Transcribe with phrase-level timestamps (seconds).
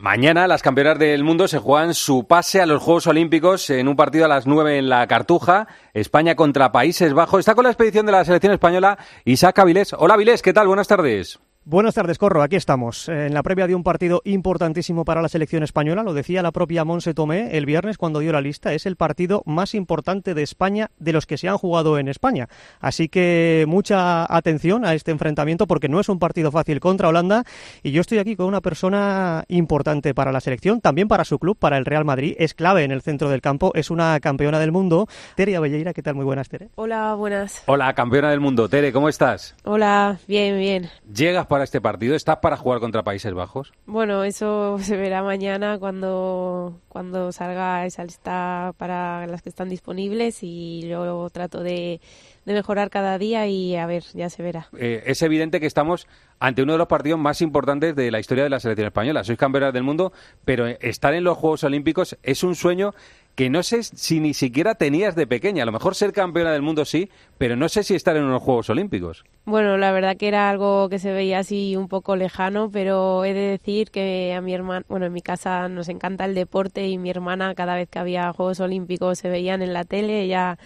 [0.00, 3.96] Mañana las campeonas del mundo se juegan su pase a los Juegos Olímpicos en un
[3.96, 7.40] partido a las 9 en la Cartuja, España contra Países Bajos.
[7.40, 9.92] Está con la expedición de la selección española Isaac Avilés.
[9.98, 10.68] Hola Avilés, ¿qué tal?
[10.68, 11.40] Buenas tardes.
[11.70, 12.40] Buenas tardes, Corro.
[12.40, 16.02] Aquí estamos, en la previa de un partido importantísimo para la selección española.
[16.02, 18.72] Lo decía la propia Monse Tomé el viernes cuando dio la lista.
[18.72, 22.48] Es el partido más importante de España de los que se han jugado en España.
[22.80, 27.44] Así que mucha atención a este enfrentamiento porque no es un partido fácil contra Holanda.
[27.82, 31.58] Y yo estoy aquí con una persona importante para la selección, también para su club,
[31.58, 32.34] para el Real Madrid.
[32.38, 33.72] Es clave en el centro del campo.
[33.74, 35.06] Es una campeona del mundo.
[35.34, 36.14] Tere Abelleira, ¿qué tal?
[36.14, 36.70] Muy buenas, Tere.
[36.76, 37.62] Hola, buenas.
[37.66, 38.70] Hola, campeona del mundo.
[38.70, 39.54] Tere, ¿cómo estás?
[39.64, 40.88] Hola, bien, bien.
[41.12, 42.14] ¿Llegas para este partido?
[42.14, 43.72] ¿Estás para jugar contra Países Bajos?
[43.86, 50.42] Bueno, eso se verá mañana cuando, cuando salga esa lista para las que están disponibles
[50.42, 52.00] y yo trato de,
[52.44, 54.68] mejorar cada día y a ver, ya se verá.
[54.78, 56.06] Eh, es evidente que estamos
[56.40, 59.24] ante uno de los partidos más importantes de la historia de la selección española.
[59.24, 60.12] Sois campeonas del mundo,
[60.44, 62.94] pero estar en los Juegos Olímpicos es un sueño
[63.38, 65.62] que no sé si ni siquiera tenías de pequeña.
[65.62, 68.42] A lo mejor ser campeona del mundo sí, pero no sé si estar en unos
[68.42, 69.24] Juegos Olímpicos.
[69.44, 73.34] Bueno, la verdad que era algo que se veía así un poco lejano, pero he
[73.34, 76.98] de decir que a mi hermana, bueno, en mi casa nos encanta el deporte y
[76.98, 80.58] mi hermana cada vez que había Juegos Olímpicos se veían en la tele, ella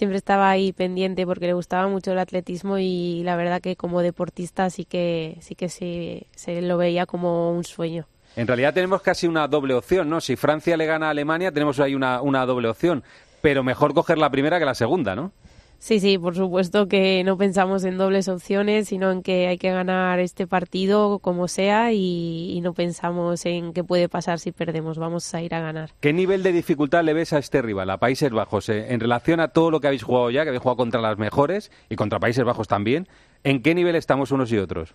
[0.00, 4.00] siempre estaba ahí pendiente porque le gustaba mucho el atletismo y la verdad que como
[4.00, 8.06] deportista sí que sí que se lo veía como un sueño.
[8.34, 10.22] En realidad tenemos casi una doble opción, ¿no?
[10.22, 13.04] Si Francia le gana a Alemania, tenemos ahí una, una doble opción.
[13.42, 15.32] Pero mejor coger la primera que la segunda, ¿no?
[15.80, 19.72] Sí, sí, por supuesto que no pensamos en dobles opciones, sino en que hay que
[19.72, 25.34] ganar este partido como sea y, no pensamos en qué puede pasar si perdemos, vamos
[25.34, 25.92] a ir a ganar.
[26.00, 29.40] ¿Qué nivel de dificultad le ves a este rival, a Países Bajos, eh, en relación
[29.40, 32.20] a todo lo que habéis jugado ya, que habéis jugado contra las mejores y contra
[32.20, 33.08] Países Bajos también?
[33.42, 34.94] ¿En qué nivel estamos unos y otros?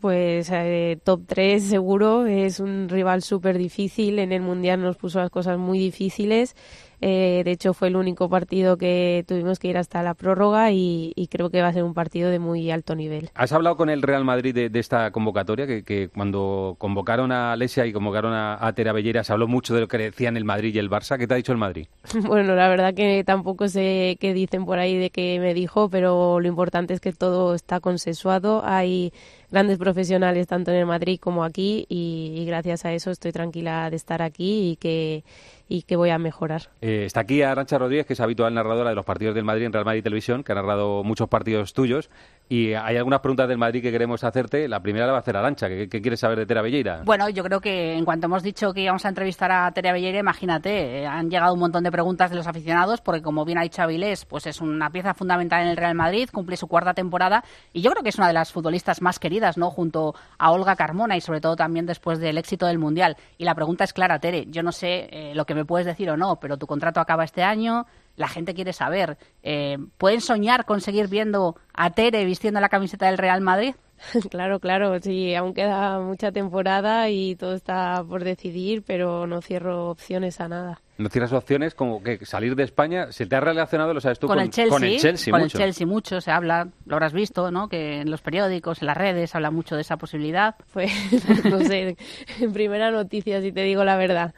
[0.00, 5.18] Pues eh, top 3 seguro, es un rival súper difícil, en el Mundial nos puso
[5.18, 6.54] las cosas muy difíciles
[7.00, 11.12] eh, de hecho, fue el único partido que tuvimos que ir hasta la prórroga y,
[11.30, 13.30] creo que va a ser un partido de muy alto nivel.
[13.34, 15.66] ¿Has hablado con el Real Madrid de, esta convocatoria?
[15.66, 19.80] Que, cuando convocaron a Alesia y convocaron a, a Tera Bellera se habló mucho de
[19.80, 21.18] lo que decían el Madrid y el Barça.
[21.18, 21.88] ¿Qué te ha dicho el Madrid?
[22.26, 26.40] bueno, la verdad que tampoco sé qué dicen por ahí de qué me dijo, pero
[26.40, 28.62] lo importante es que todo está consensuado.
[28.64, 29.12] Hay
[29.50, 33.96] grandes profesionales tanto en el Madrid como aquí y gracias a eso estoy tranquila de
[33.96, 35.24] estar aquí y que
[35.68, 36.62] y que voy a mejorar.
[36.80, 39.72] Eh, está aquí Arancha Rodríguez, que es habitual narradora de los partidos del Madrid en
[39.72, 42.08] Real Madrid Televisión, que ha narrado muchos partidos tuyos.
[42.48, 44.68] Y hay algunas preguntas del Madrid que queremos hacerte.
[44.68, 45.68] La primera la va a hacer Arancha.
[45.68, 47.02] ¿Qué, quieres saber de Tera Belleira?
[47.04, 50.20] Bueno, yo creo que en cuanto hemos dicho que íbamos a entrevistar a Tera Belleira,
[50.20, 53.62] imagínate, eh, han llegado un montón de preguntas de los aficionados, porque como bien ha
[53.62, 57.42] dicho Avilés, pues es una pieza fundamental en el Real Madrid, cumple su cuarta temporada
[57.72, 59.70] y yo creo que es una de las futbolistas más queridas, ¿no?
[59.70, 63.16] Junto a Olga Carmona y sobre todo también después del éxito del Mundial.
[63.38, 66.08] Y la pregunta es clara, Tere, yo no sé eh, lo que me puedes decir
[66.10, 69.18] o no, pero tu contrato acaba este año, la gente quiere saber.
[69.42, 73.74] Eh, ¿Pueden soñar con seguir viendo a Tere vistiendo la camiseta del Real Madrid?
[74.30, 79.90] Claro, claro, sí, aún queda mucha temporada y todo está por decidir, pero no cierro
[79.90, 80.80] opciones a nada.
[80.98, 83.12] ¿No cierras opciones como que salir de España?
[83.12, 84.70] ¿Se te ha relacionado, lo sabes tú, con, el Chelsea?
[84.70, 85.58] Con el Chelsea, con mucho.
[85.58, 87.68] el Chelsea mucho, se habla, lo habrás visto, ¿no?
[87.68, 90.56] Que en los periódicos, en las redes, se habla mucho de esa posibilidad.
[90.72, 90.90] Pues,
[91.44, 91.96] no sé,
[92.40, 94.34] en primera noticia, si te digo la verdad.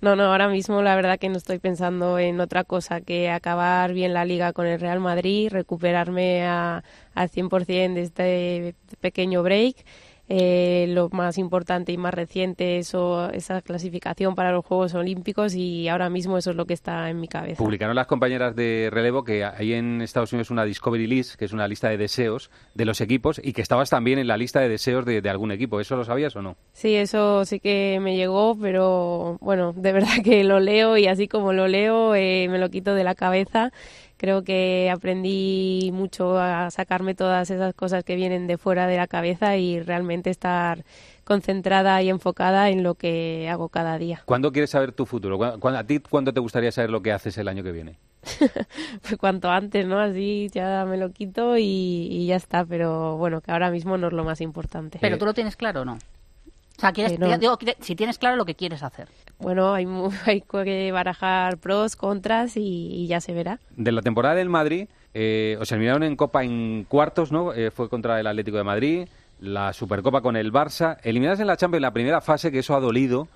[0.00, 3.92] No, no, ahora mismo la verdad que no estoy pensando en otra cosa que acabar
[3.92, 6.82] bien la liga con el Real Madrid, recuperarme a,
[7.14, 9.84] al 100% de este pequeño break
[10.32, 15.88] eh, lo más importante y más reciente eso, esa clasificación para los Juegos Olímpicos y
[15.88, 17.58] ahora mismo eso es lo que está en mi cabeza.
[17.58, 21.52] Publicaron las compañeras de relevo que hay en Estados Unidos una Discovery List, que es
[21.52, 24.68] una lista de deseos de los equipos y que estabas también en la lista de
[24.68, 25.80] deseos de, algún equipo.
[25.80, 26.56] ¿Eso lo sabías o no?
[26.74, 31.26] Sí, eso sí que me llegó, pero bueno, de verdad que lo leo y así
[31.26, 33.72] como lo leo eh, me lo quito de la cabeza
[34.20, 39.06] creo que aprendí mucho a sacarme todas esas cosas que vienen de fuera de la
[39.06, 40.84] cabeza y realmente estar
[41.24, 44.20] concentrada y enfocada en lo que hago cada día.
[44.26, 45.42] ¿Cuándo quieres saber tu futuro?
[45.42, 47.96] ¿A ti cuándo te gustaría saber lo que haces el año que viene?
[49.00, 49.98] pues cuanto antes, ¿no?
[49.98, 54.12] Así ya me lo quito y, ya está, pero bueno, que ahora mismo no es
[54.12, 54.98] lo más importante.
[55.00, 55.94] ¿Pero tú lo tienes claro o no?
[55.94, 59.08] O sea, quieres, digo, si tienes claro lo que quieres hacer.
[59.40, 59.86] Bueno, hay,
[60.26, 63.58] hay que barajar pros, contras y, ya se verá.
[63.76, 67.52] De la temporada del Madrid, eh, os eliminaron en Copa en cuartos, ¿no?
[67.52, 69.08] Eh, fue contra el Atlético de Madrid,
[69.40, 70.98] la Supercopa con el Barça.
[71.02, 73.28] Eliminadas en la Champions en la primera fase, que eso ha dolido.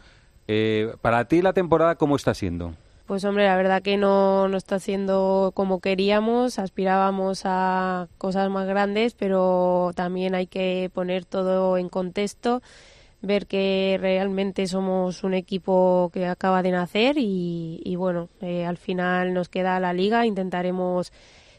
[0.46, 2.74] Eh, para ti la temporada, ¿cómo está siendo?
[3.06, 8.66] Pues hombre, la verdad que no, no está siendo como queríamos, aspirábamos a cosas más
[8.66, 12.62] grandes, pero también hay que poner todo en contexto
[13.24, 19.34] ver que realmente somos un equipo que acaba de nacer y, bueno, eh, al final
[19.34, 21.12] nos queda la liga, intentaremos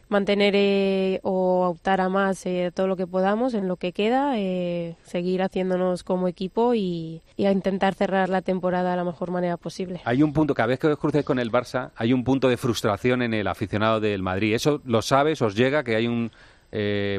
[0.10, 4.38] mantener eh, o optar a más eh, todo lo que podamos en lo que queda,
[4.38, 9.58] eh, seguir haciéndonos como equipo y, a intentar cerrar la temporada de la mejor manera
[9.58, 10.02] posible.
[10.06, 12.58] Hay un punto, cada vez que os crucéis con el Barça, hay un punto de
[12.58, 14.56] frustración en el aficionado del Madrid.
[14.56, 16.32] ¿Eso lo sabes, os llega, que hay un...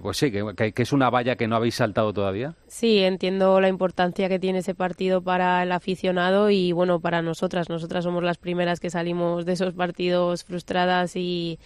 [0.02, 2.54] pues sí, que, que, es una valla que no habéis saltado todavía.
[2.66, 7.68] Sí, entiendo la importancia que tiene ese partido para el aficionado y bueno, para nosotras.
[7.68, 11.58] Nosotras somos las primeras que salimos de esos partidos frustradas y,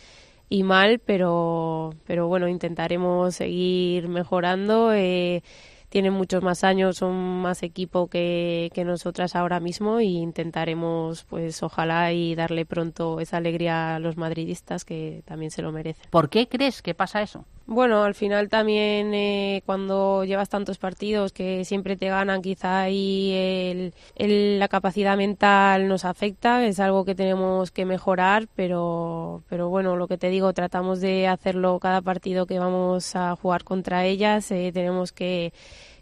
[0.48, 4.93] y mal, pero, pero bueno, intentaremos seguir mejorando.
[4.93, 5.43] Eh,
[5.90, 11.62] tienen muchos más años, son más equipo que, que nosotras ahora mismo e intentaremos, pues
[11.62, 16.06] ojalá y darle pronto esa alegría a los madridistas que también se lo merecen.
[16.10, 17.44] ¿Por qué crees que pasa eso?
[17.72, 23.93] Bueno, al final también eh, cuando llevas tantos partidos que siempre te ganan, quizá ahí
[24.17, 29.94] el, la capacidad mental nos afecta, es algo que tenemos que mejorar, pero, pero bueno,
[29.94, 34.50] lo que te digo, tratamos de hacerlo cada partido que vamos a jugar contra ellas,
[34.50, 35.52] eh, tenemos que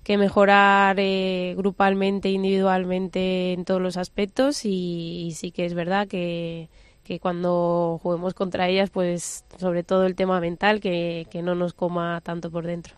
[0.04, 6.70] que mejorar eh, grupalmente, individualmente en todos los aspectos y, sí que es verdad que,
[7.08, 11.72] que, cuando juguemos contra ellas, pues sobre todo el tema mental, que, que no nos
[11.72, 12.94] coma tanto por dentro.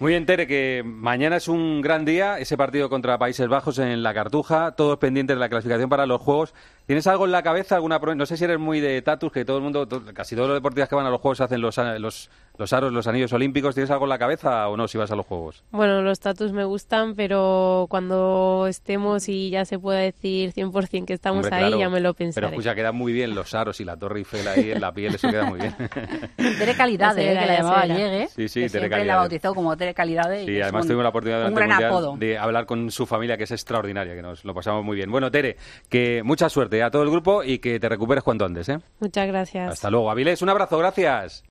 [0.00, 4.02] Muy bien, Tere, que mañana es un gran día, ese partido contra Países Bajos en
[4.02, 6.54] la Cartuja, todos pendientes de la clasificación para los Juegos.
[6.88, 7.74] ¿Tienes algo en la cabeza?
[7.74, 10.56] alguna No sé si eres muy de tatus, que todo el mundo, casi todos los
[10.56, 13.74] deportistas que van a los Juegos hacen los, los, los aros, los anillos olímpicos.
[13.74, 15.62] ¿Tienes algo en la cabeza o no si vas a los Juegos?
[15.70, 21.12] Bueno, los tatus me gustan, pero cuando estemos y ya se pueda decir 100% que
[21.12, 22.46] estamos ahí, ya me lo pensaré.
[22.46, 25.14] Pero escucha, quedan muy bien los aros y la Torre Eiffel ahí en la piel,
[25.14, 25.74] eso queda muy bien.
[26.58, 28.28] Tere Calidad, eh, que la llamaba Llegue.
[28.28, 29.06] Sí, sí, Tere Calidad.
[29.08, 30.34] la bautizó como Tere Calidad.
[30.42, 34.42] Sí, además tuvimos la oportunidad de hablar con su familia, que es extraordinaria, que nos
[34.46, 35.10] lo pasamos muy bien.
[35.10, 35.58] Bueno, Tere,
[35.90, 38.68] que mucha suerte a todo el grupo y que te recuperes cuanto antes.
[38.68, 38.78] ¿eh?
[39.00, 39.72] Muchas gracias.
[39.72, 40.10] Hasta luego.
[40.10, 41.44] Avilés, un abrazo, gracias.